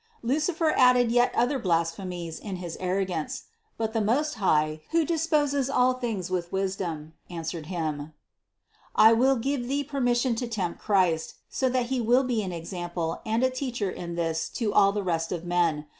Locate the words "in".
2.39-2.55, 13.91-14.15